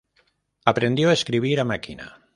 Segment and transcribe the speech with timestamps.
[0.71, 2.15] Aprendió a escribir a máquina.